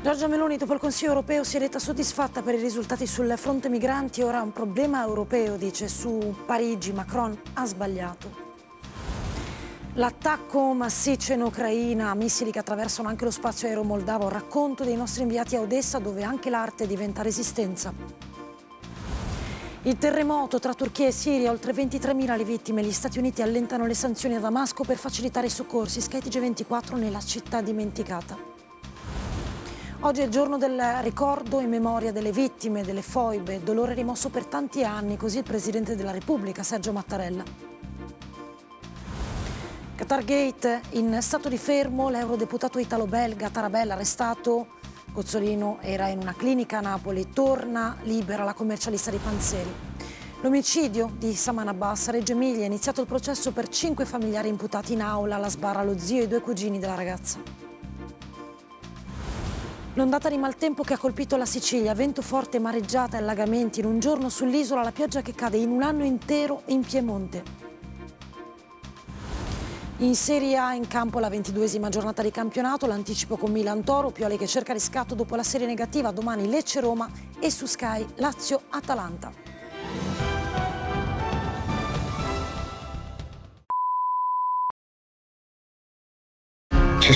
Giorgia 0.00 0.28
Meloni 0.28 0.56
dopo 0.56 0.74
il 0.74 0.78
Consiglio 0.78 1.10
europeo 1.10 1.42
si 1.42 1.56
è 1.56 1.58
detta 1.58 1.80
soddisfatta 1.80 2.40
per 2.40 2.54
i 2.54 2.60
risultati 2.60 3.04
sul 3.04 3.34
fronte 3.36 3.68
migranti, 3.68 4.22
ora 4.22 4.40
un 4.40 4.52
problema 4.52 5.02
europeo, 5.02 5.56
dice 5.56 5.88
su 5.88 6.36
Parigi, 6.46 6.92
Macron 6.92 7.36
ha 7.54 7.66
sbagliato. 7.66 8.46
L'attacco 9.94 10.72
massiccio 10.72 11.32
in 11.32 11.42
Ucraina, 11.42 12.14
missili 12.14 12.52
che 12.52 12.60
attraversano 12.60 13.08
anche 13.08 13.24
lo 13.24 13.32
spazio 13.32 13.66
aereo 13.66 13.82
moldavo, 13.82 14.28
racconto 14.28 14.84
dei 14.84 14.94
nostri 14.94 15.22
inviati 15.22 15.56
a 15.56 15.60
Odessa 15.62 15.98
dove 15.98 16.22
anche 16.22 16.48
l'arte 16.48 16.86
diventa 16.86 17.22
resistenza. 17.22 17.92
Il 19.82 19.98
terremoto 19.98 20.60
tra 20.60 20.74
Turchia 20.74 21.08
e 21.08 21.12
Siria, 21.12 21.50
oltre 21.50 21.72
23.000 21.72 22.36
le 22.36 22.44
vittime, 22.44 22.84
gli 22.84 22.92
Stati 22.92 23.18
Uniti 23.18 23.42
allentano 23.42 23.84
le 23.84 23.94
sanzioni 23.94 24.36
a 24.36 24.40
Damasco 24.40 24.84
per 24.84 24.96
facilitare 24.96 25.48
i 25.48 25.50
soccorsi, 25.50 26.00
skytg 26.00 26.38
24 26.38 26.96
nella 26.96 27.20
città 27.20 27.60
dimenticata. 27.60 28.47
Oggi 30.02 30.20
è 30.20 30.24
il 30.24 30.30
giorno 30.30 30.58
del 30.58 30.80
ricordo 31.02 31.58
in 31.58 31.68
memoria 31.68 32.12
delle 32.12 32.30
vittime, 32.30 32.84
delle 32.84 33.02
foibe, 33.02 33.64
dolore 33.64 33.94
rimosso 33.94 34.28
per 34.28 34.46
tanti 34.46 34.84
anni, 34.84 35.16
così 35.16 35.38
il 35.38 35.42
Presidente 35.42 35.96
della 35.96 36.12
Repubblica, 36.12 36.62
Sergio 36.62 36.92
Mattarella. 36.92 37.42
Qatargate, 39.96 40.82
in 40.90 41.18
stato 41.20 41.48
di 41.48 41.58
fermo, 41.58 42.10
l'eurodeputato 42.10 42.78
italo-belga 42.78 43.50
Tarabella 43.50 43.94
arrestato. 43.94 44.68
Gozzolino 45.12 45.78
era 45.80 46.06
in 46.06 46.20
una 46.20 46.34
clinica 46.34 46.78
a 46.78 46.82
Napoli, 46.82 47.30
torna 47.32 47.96
libera 48.02 48.44
la 48.44 48.54
commercialista 48.54 49.10
di 49.10 49.18
Panzeri. 49.18 49.74
L'omicidio 50.42 51.10
di 51.18 51.34
Saman 51.34 51.66
Abbas 51.66 52.06
a 52.06 52.12
Reggio 52.12 52.34
Emilia, 52.34 52.62
è 52.62 52.66
iniziato 52.66 53.00
il 53.00 53.08
processo 53.08 53.50
per 53.50 53.68
cinque 53.68 54.04
familiari 54.04 54.48
imputati 54.48 54.92
in 54.92 55.02
aula, 55.02 55.34
alla 55.34 55.50
sbarra 55.50 55.82
lo 55.82 55.98
zio 55.98 56.20
e 56.20 56.24
i 56.24 56.28
due 56.28 56.40
cugini 56.40 56.78
della 56.78 56.94
ragazza. 56.94 57.67
L'ondata 59.98 60.28
di 60.28 60.38
maltempo 60.38 60.84
che 60.84 60.94
ha 60.94 60.96
colpito 60.96 61.36
la 61.36 61.44
Sicilia, 61.44 61.92
vento 61.92 62.22
forte, 62.22 62.60
mareggiata 62.60 63.16
e 63.16 63.20
allagamenti 63.20 63.80
in 63.80 63.86
un 63.86 63.98
giorno 63.98 64.28
sull'isola, 64.28 64.80
la 64.80 64.92
pioggia 64.92 65.22
che 65.22 65.34
cade 65.34 65.56
in 65.56 65.70
un 65.70 65.82
anno 65.82 66.04
intero 66.04 66.62
in 66.66 66.82
Piemonte. 66.82 67.42
In 69.96 70.14
Serie 70.14 70.56
A 70.56 70.72
in 70.74 70.86
campo 70.86 71.18
la 71.18 71.28
ventiduesima 71.28 71.88
giornata 71.88 72.22
di 72.22 72.30
campionato, 72.30 72.86
l'anticipo 72.86 73.36
con 73.36 73.50
Milan 73.50 73.82
Toro, 73.82 74.12
Pioli 74.12 74.38
che 74.38 74.46
cerca 74.46 74.72
riscatto 74.72 75.16
dopo 75.16 75.34
la 75.34 75.42
serie 75.42 75.66
negativa, 75.66 76.12
domani 76.12 76.48
Lecce-Roma 76.48 77.10
e 77.40 77.50
su 77.50 77.66
Sky 77.66 78.06
Lazio-Atalanta. 78.18 79.47